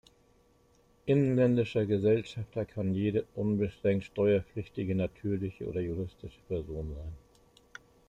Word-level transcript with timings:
Inländischer 1.05 1.85
Gesellschafter 1.85 2.65
kann 2.65 2.95
jede 2.95 3.23
unbeschränkt 3.35 4.05
steuerpflichtige 4.05 4.95
natürliche 4.95 5.67
oder 5.69 5.79
juristische 5.79 6.39
Person 6.47 6.95
sein. 6.95 7.13